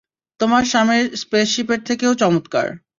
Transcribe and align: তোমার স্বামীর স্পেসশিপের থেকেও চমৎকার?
তোমার 0.39 0.63
স্বামীর 0.65 1.05
স্পেসশিপের 1.21 1.79
থেকেও 1.85 2.11
চমৎকার? 2.15 2.67